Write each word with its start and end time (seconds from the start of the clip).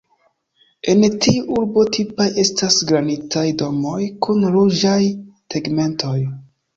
En 0.93 1.03
tiu 1.25 1.41
urbo 1.57 1.83
tipaj 1.97 2.25
estas 2.43 2.77
granitaj 2.91 3.43
domoj 3.59 3.99
kun 4.27 4.47
ruĝaj 4.57 4.99
tegmentoj. 5.55 6.15